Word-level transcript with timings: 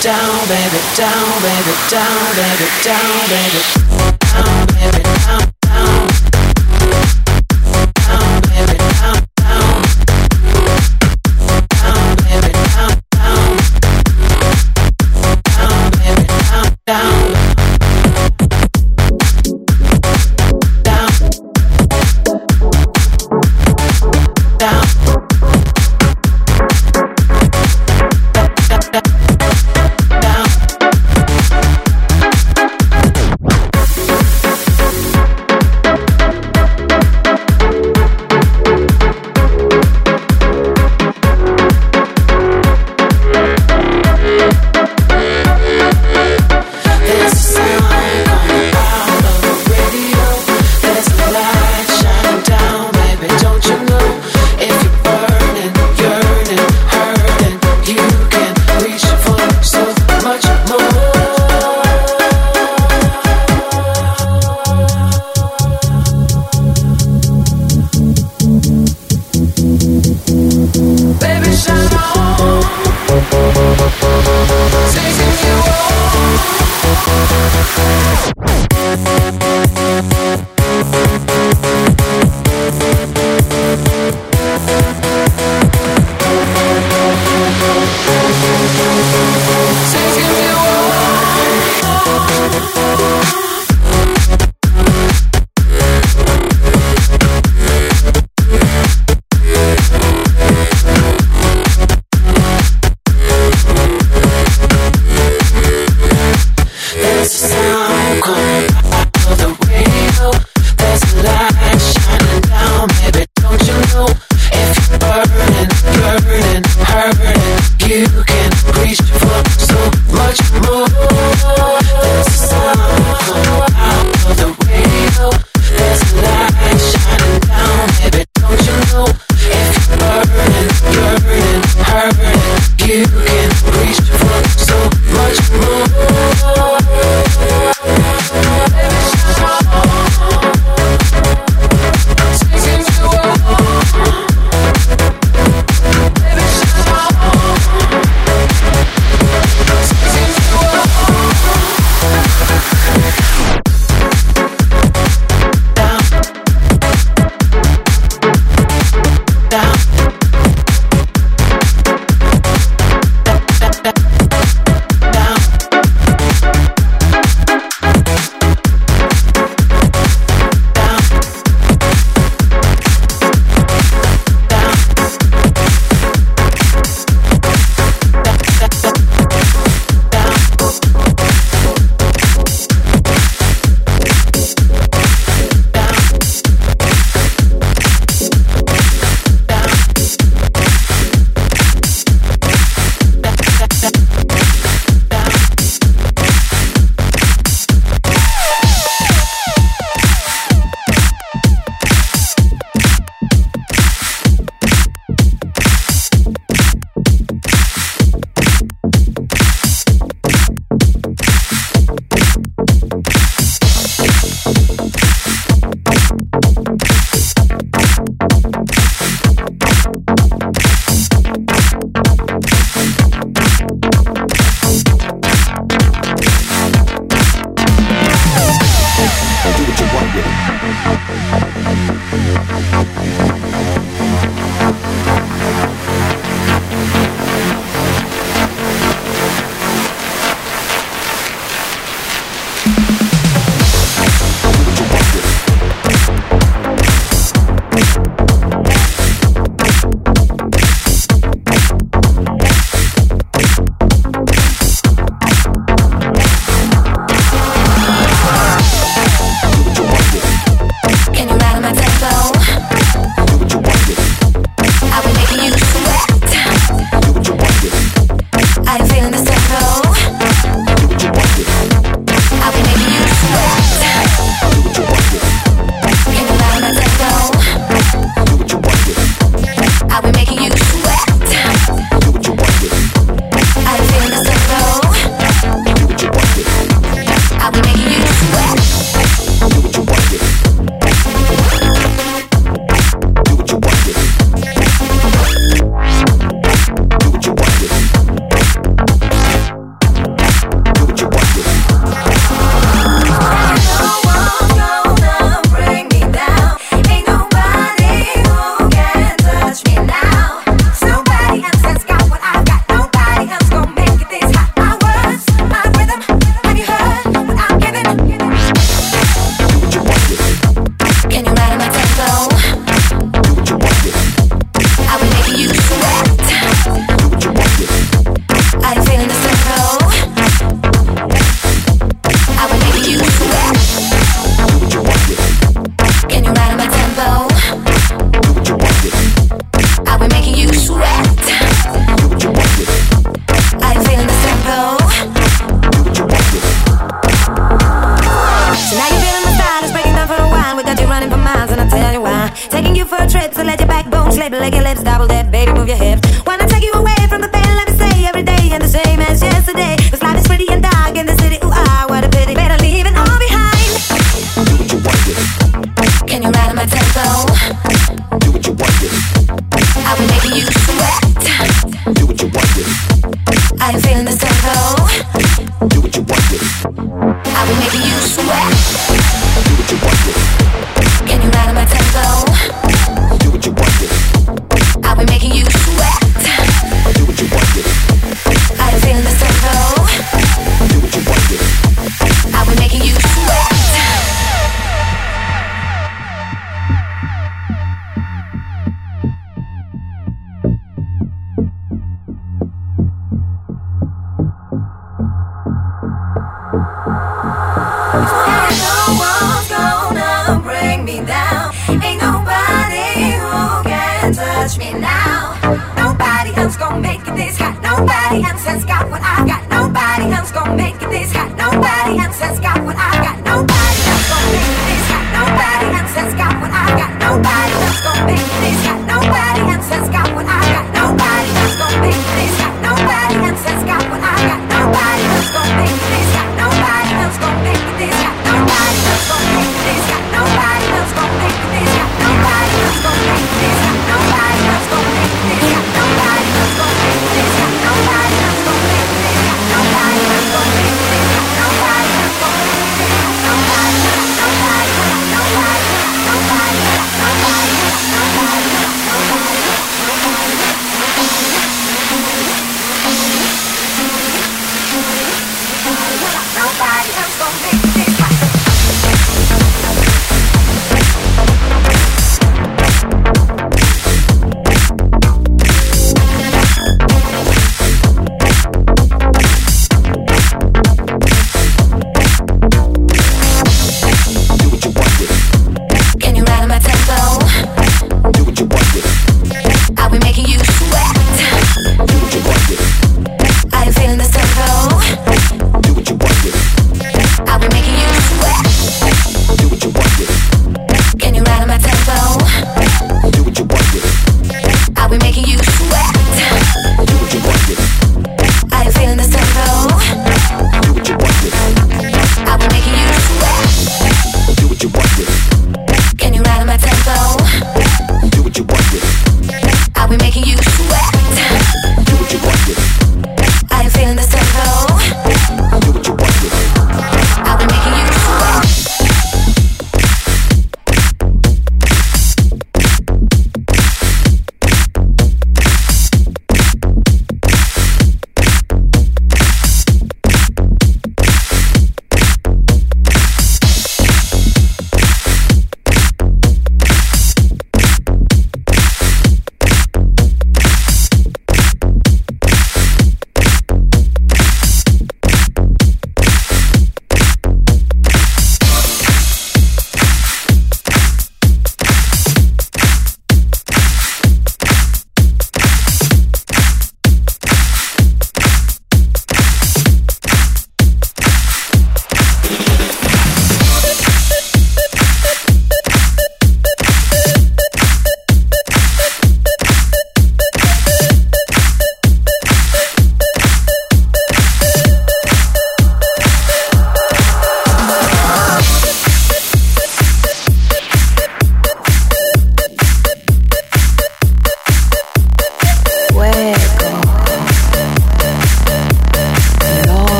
down, 0.00 0.48
baby, 0.48 0.78
down, 0.96 1.42
baby, 1.42 1.72
down, 1.88 2.36
baby, 2.36 2.66
down, 2.82 3.28
baby, 3.28 4.15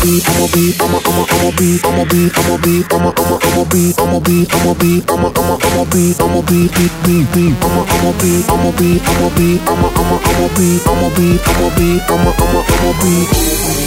I'ma 0.00 0.46
be, 0.54 0.72
I'ma, 0.80 0.98
I'ma, 1.04 1.24
I'ma 1.28 1.50
be, 1.58 1.78
I'ma 1.84 2.04
be, 2.08 2.30
I'ma 2.32 2.56
be, 2.64 2.84
I'ma, 2.90 3.12
I'ma, 3.20 3.36
I'ma 3.44 3.64
be, 3.68 3.92
I'ma 3.98 4.18
be, 4.20 4.46
I'ma 4.48 4.72
I'ma, 5.12 5.28
I'ma, 5.36 5.58
I'ma 5.60 5.84
be, 5.92 6.14
I'ma 6.18 6.40
be, 6.40 6.68
be, 6.72 6.88
be, 7.04 7.16
be, 7.34 7.44
I'ma, 7.60 7.84
I'ma 7.84 8.12
be, 8.16 8.32
I'ma 8.48 8.70
be, 8.80 8.96
I'ma 9.04 9.28
be, 9.36 9.60
I'ma, 9.68 9.88
I'ma, 10.00 10.16
I'ma 10.24 10.48
I'ma 10.88 11.08
be, 11.16 11.38
I'ma 11.44 11.68
be, 11.76 12.00
I'ma, 12.08 12.32
I'ma, 12.32 12.60
I'ma 12.64 12.92
be. 13.02 13.79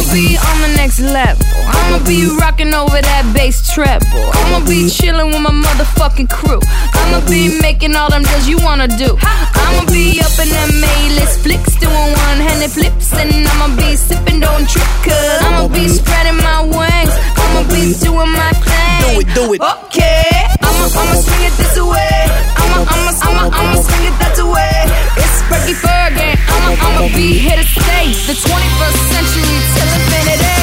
I'ma 0.00 0.14
be 0.14 0.38
on 0.38 0.60
the 0.62 0.72
next 0.76 0.98
level. 0.98 1.44
I'ma 1.68 2.02
be 2.06 2.24
rocking 2.40 2.72
over 2.72 3.02
that 3.02 3.32
bass 3.36 3.60
treble. 3.74 4.32
I'ma 4.32 4.64
be 4.64 4.88
chilling 4.88 5.28
with 5.28 5.42
my 5.42 5.50
motherfucking 5.52 6.30
crew. 6.30 6.60
I'ma 6.64 7.20
be 7.28 7.60
making 7.60 7.94
all 7.94 8.08
them 8.08 8.22
deals 8.22 8.48
you 8.48 8.56
wanna 8.64 8.88
do. 8.88 9.18
I'ma 9.20 9.84
be 9.92 10.16
up 10.24 10.32
in 10.40 10.48
that 10.48 10.72
A-list 10.72 11.40
flicks, 11.40 11.76
doing 11.76 11.92
one-handed 11.92 12.70
flips, 12.70 13.12
and 13.12 13.46
I'ma 13.46 13.76
be 13.76 13.94
sipping, 13.94 14.40
don't 14.40 14.66
trip, 14.66 14.88
cause 15.04 15.42
I'ma 15.44 15.68
be 15.68 15.86
spreading 15.86 16.40
my 16.40 16.64
wings. 16.64 17.12
I'ma 17.36 17.68
be 17.68 17.92
doing 18.00 18.32
my 18.32 18.52
thing. 18.56 19.04
Do 19.04 19.20
it, 19.20 19.28
do 19.36 19.52
it. 19.52 19.60
Okay, 19.60 20.48
I'ma, 20.70 20.86
I'ma 20.86 21.14
swing 21.18 21.44
it 21.50 21.54
this 21.58 21.74
way. 21.82 22.14
I'ma, 22.62 22.86
I'ma, 22.86 23.10
I'ma, 23.26 23.42
I'ma 23.58 23.76
swing 23.82 24.04
it 24.06 24.16
that 24.22 24.38
way. 24.38 24.76
It's 25.18 25.36
Frankie 25.50 25.74
Fergie. 25.82 26.38
I'ma, 26.54 26.72
I'ma 26.86 27.06
be 27.16 27.38
here 27.42 27.58
to 27.58 27.66
stay. 27.66 28.14
The 28.30 28.34
21st 28.38 28.98
century 29.10 29.56
till 29.74 29.90
infinity. 29.98 30.58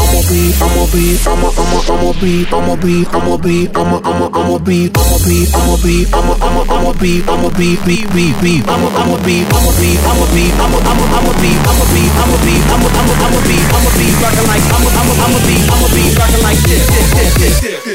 I'ma 0.00 0.20
be, 0.32 0.40
I'ma 0.64 0.84
be, 0.90 1.04
I'ma, 1.28 1.48
I'ma, 1.60 1.78
I'ma 1.92 2.10
be, 2.20 2.32
I'ma 2.50 2.74
be, 2.80 2.94
I'ma 3.12 3.36
be, 3.36 3.56
I'ma, 3.76 3.98
I'ma, 4.00 4.26
I'ma 4.32 4.58
be, 4.58 4.78
I'ma 4.96 5.16
be, 5.28 5.36
I'ma 5.54 5.76
be, 5.84 5.94
I'ma, 6.10 6.34
I'ma, 6.40 6.62
I'ma 6.66 6.92
be, 6.98 7.12
I'ma 7.28 7.48
be, 7.54 7.68
be, 7.86 7.96
be, 8.16 8.24
be, 8.42 8.52
I'ma, 8.66 8.88
I'ma 8.96 9.16
be, 9.22 9.44
I'ma 9.44 9.70
be, 9.78 9.90
I'ma 10.08 10.26
be, 10.34 10.44
I'ma, 10.56 10.78
I'ma, 10.90 11.04
I'ma 11.20 11.32
be, 11.38 11.50
I'ma 11.68 11.84
be, 11.92 12.02
I'ma 12.16 12.36
be, 12.42 12.54
I'ma, 12.72 12.88
I'ma, 12.90 13.14
I'ma 13.22 13.40
be, 13.46 13.56
I'ma 13.70 13.90
be 13.94 14.06
rockin' 14.24 14.46
like, 14.50 14.64
I'ma, 14.74 14.88
I'ma, 14.98 15.12
I'ma 15.24 15.38
be, 15.46 15.56
I'ma 15.68 15.88
be 15.94 16.02
rockin' 16.18 16.42
like 16.42 16.60
this, 16.66 16.84
this, 16.90 17.34
this, 17.38 17.60
this. 17.60 17.89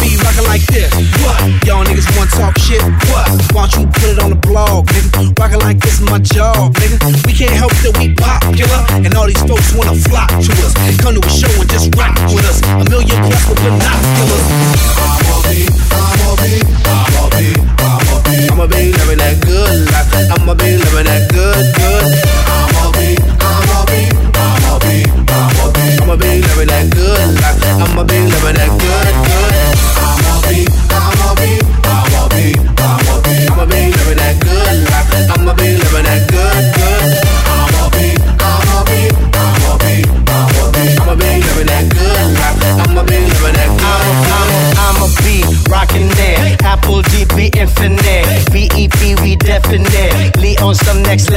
Be 0.00 0.16
rockin' 0.22 0.44
like 0.44 0.64
this. 0.66 0.92
What? 1.22 1.40
Y'all 1.66 1.84
niggas 1.84 2.08
wanna 2.16 2.30
talk 2.30 2.58
shit? 2.58 2.82
What? 3.10 3.26
Why 3.52 3.66
don't 3.66 3.74
you 3.76 3.86
put 3.90 4.08
it 4.14 4.18
on 4.18 4.30
the 4.30 4.40
blog, 4.40 4.86
nigga? 4.88 5.34
Rockin' 5.38 5.60
like 5.60 5.78
this 5.80 6.00
is 6.00 6.06
my 6.08 6.18
job, 6.18 6.74
nigga. 6.74 7.26
We 7.26 7.32
can't 7.32 7.52
help 7.52 7.72
that 7.82 7.96
we 7.98 8.14
popular, 8.14 8.80
and 9.04 9.14
all 9.14 9.26
these 9.26 9.42
folks 9.42 9.74
wanna 9.74 9.94
flock 10.08 10.30
to 10.30 10.52
us. 10.64 10.74
Come 11.02 11.14
to 11.14 11.22
a 11.22 11.30
show 11.30 11.50
and 11.60 11.68
just 11.70 11.94
rock 11.96 12.14
with 12.30 12.46
us. 12.46 12.62
A 12.62 12.84
million 12.90 13.18
plus 13.26 13.42
with 13.48 13.58
binoculars. 13.58 14.46
I'ma 14.98 15.36
be, 15.46 15.66
I'ma 15.92 16.32
be, 16.40 16.52
I'ma 16.86 17.24
be, 17.34 17.46
I'ma 17.82 18.16
be. 18.22 18.36
I'ma 18.48 18.66
be 18.66 18.92
living 18.92 19.18
that 19.18 19.36
good 19.42 19.90
life. 19.90 20.08
I'ma 20.30 20.54
be 20.54 20.76
living 20.76 21.06
that 21.10 21.26
good, 21.32 21.64
good. 21.74 22.06
I'ma 22.46 22.92
be, 22.94 23.16
I'ma 23.40 23.78
be, 23.88 24.00
I'ma 24.36 24.78
be, 24.78 24.96
I'ma 25.26 25.66
be. 25.74 25.84
I'ma 26.02 26.16
be 26.16 26.30
living 26.44 26.68
that 26.68 26.86
good 26.92 27.28
life. 27.40 27.58
I'ma 27.82 28.04
be 28.04 28.18
living 28.20 28.56
that 28.56 28.70
good, 28.78 29.14
good. 29.26 29.47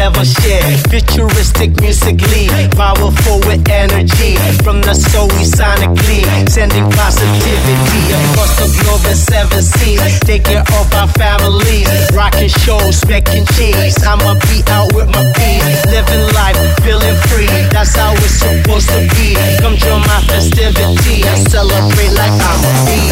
Level 0.01 0.25
shit. 0.25 0.63
Futuristic 0.89 1.69
musically, 1.79 2.49
powerful 2.73 3.37
with 3.45 3.61
energy. 3.69 4.33
From 4.65 4.81
the 4.81 4.95
soul 4.97 5.29
we 5.37 5.45
sonically 5.45 6.25
sending 6.49 6.89
positivity 6.89 8.01
across 8.09 8.51
the 8.57 8.67
globe 8.81 9.05
in 9.05 9.15
seven 9.15 9.61
seas. 9.61 10.19
Take 10.25 10.45
care 10.49 10.65
of 10.79 10.87
our 10.97 11.09
families. 11.21 11.85
Rockin' 12.17 12.49
shows, 12.49 12.97
making 13.05 13.45
cheese. 13.53 13.95
I'ma 14.01 14.33
be 14.49 14.65
out 14.73 14.89
with 14.97 15.09
my 15.13 15.23
peeps. 15.37 15.85
Living 15.93 16.25
life, 16.33 16.57
feeling 16.81 17.17
free. 17.29 17.51
That's 17.69 17.93
how 17.93 18.13
it's 18.25 18.41
supposed 18.41 18.89
to 18.89 18.99
be. 19.13 19.37
Come 19.61 19.77
join 19.77 20.01
my 20.01 20.21
festivity 20.25 21.21
and 21.29 21.39
celebrate 21.53 22.13
like 22.17 22.33
I'm 22.49 22.61
a 22.69 22.73
bee. 22.89 23.09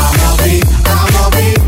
I'ma 0.00 0.30
be, 0.44 0.56
I'ma 0.84 1.24
be, 1.32 1.46
I'ma 1.56 1.65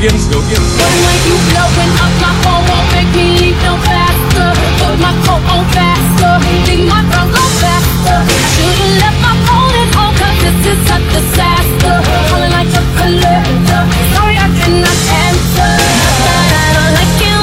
get 0.00 0.16
go 0.32 0.40
it. 0.40 0.64
But 0.80 0.92
when 1.04 1.18
you 1.28 1.36
blowing 1.52 1.92
up 2.00 2.12
my 2.24 2.32
phone, 2.40 2.64
won't 2.64 2.88
make 2.96 3.12
me 3.12 3.24
leave 3.36 3.60
no 3.60 3.76
faster. 3.84 4.48
Put 4.80 4.96
my 4.96 5.12
coat 5.28 5.44
on 5.44 5.64
faster, 5.76 6.32
leave 6.64 6.88
my 6.88 7.04
tongue 7.12 7.28
go 7.28 7.44
faster. 7.60 8.18
Should've 8.56 8.96
left 8.96 9.18
my 9.20 9.34
phone 9.44 9.74
at 9.76 9.90
home, 9.92 10.14
cause 10.16 10.36
this 10.40 10.72
is 10.72 10.80
a 10.88 10.98
disaster. 11.04 11.94
Calling 12.32 12.52
like 12.56 12.72
a 12.72 12.84
collector, 12.96 13.82
sorry 14.16 14.36
I 14.40 14.48
cannot 14.56 15.00
answer. 15.28 15.68
I 15.68 16.68
don't 16.76 16.92
like 16.96 17.16
you, 17.20 17.36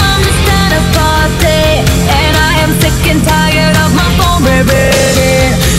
And 2.09 2.33
I 2.41 2.53
am 2.65 2.71
sick 2.81 2.97
and 3.05 3.21
tired 3.21 3.75
of 3.85 3.89
my 3.93 4.07
phone, 4.17 4.41
baby 4.41 4.89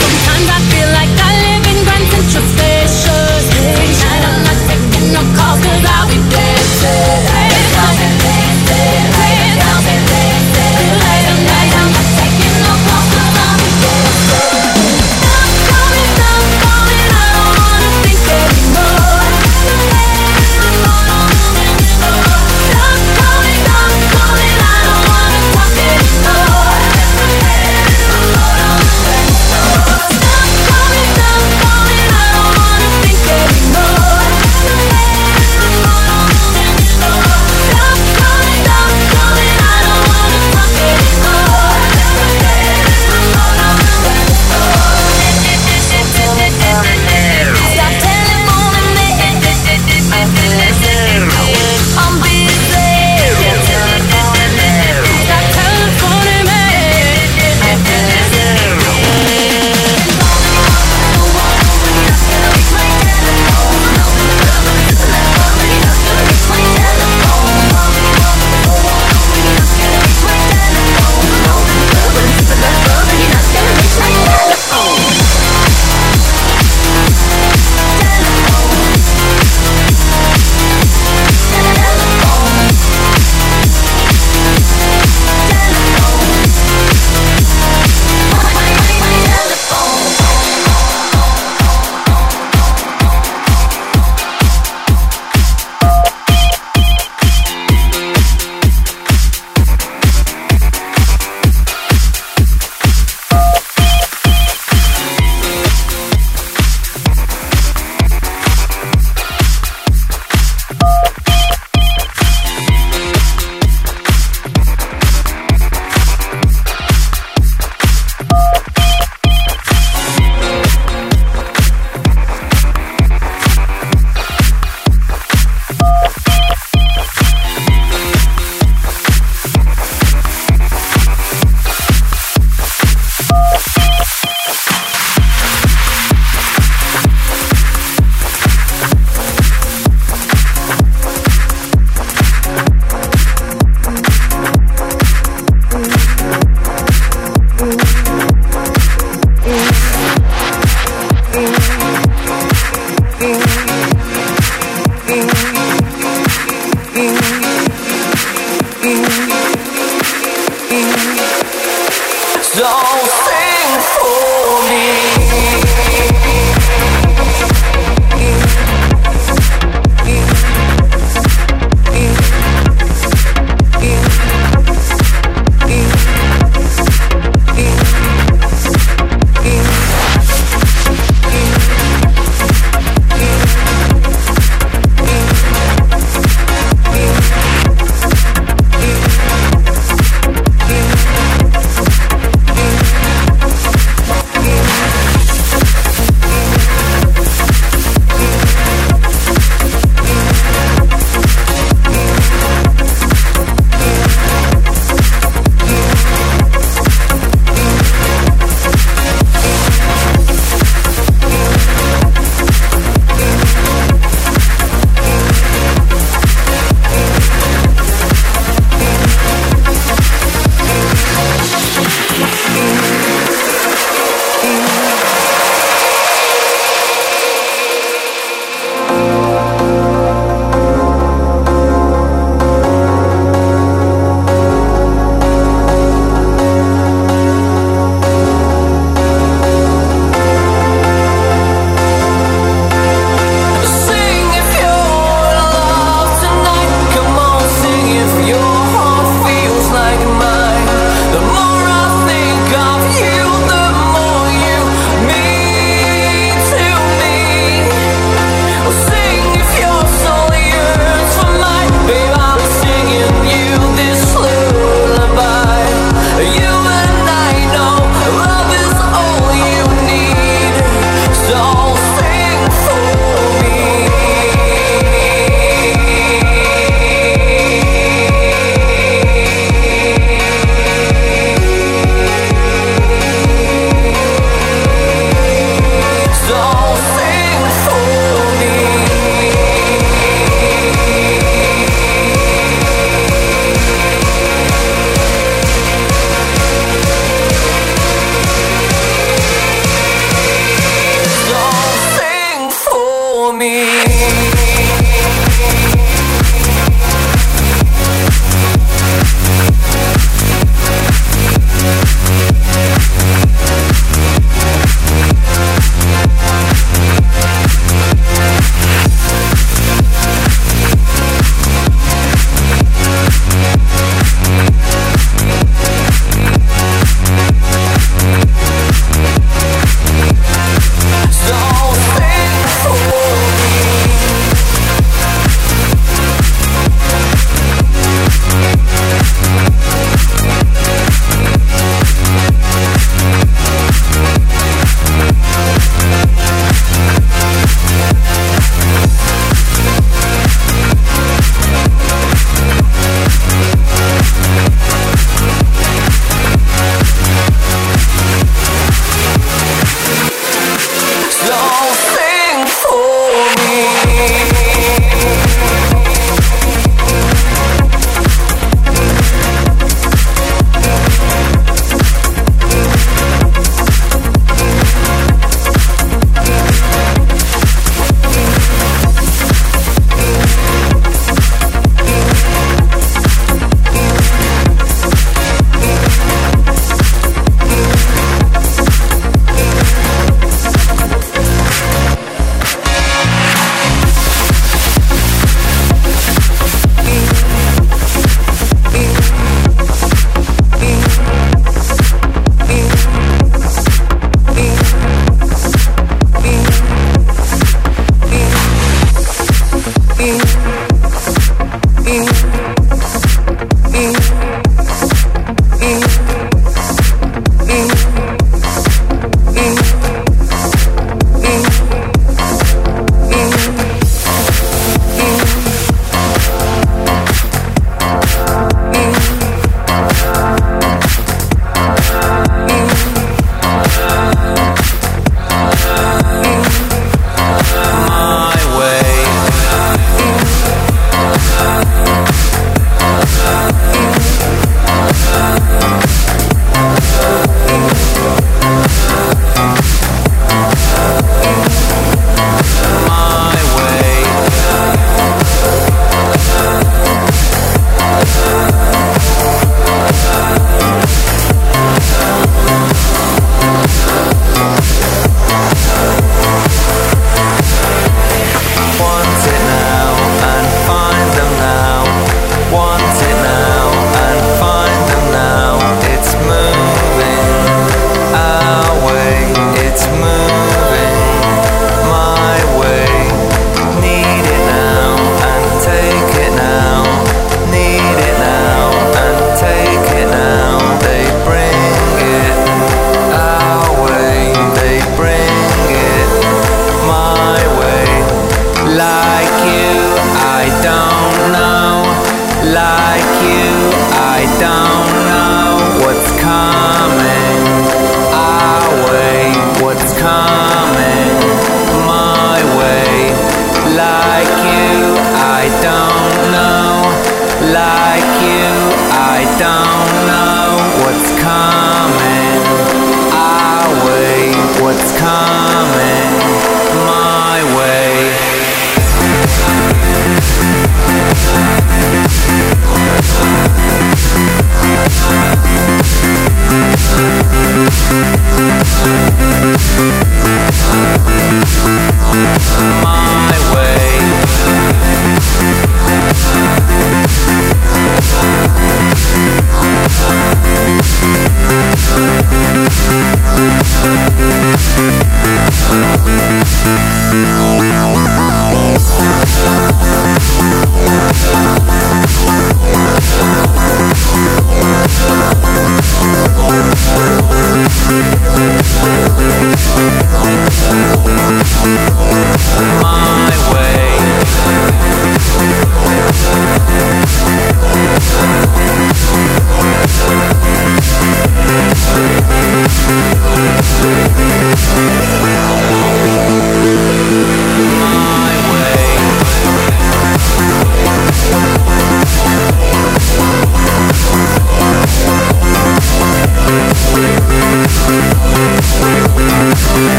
Sometimes 0.00 0.48
I 0.56 0.58
feel 0.72 0.88
like 0.96 1.12
I 1.20 1.30
live 1.44 1.64
in 1.68 1.78
Grand 1.84 2.06
Central 2.16 2.46
Station. 2.56 4.20
I'm 4.24 4.40
not 4.48 4.58
taking 4.72 5.12
no 5.12 5.22
cause 5.36 5.84
I'll 5.84 6.08
be 6.08 6.20
dancing. 6.32 6.61
I'll 6.84 7.31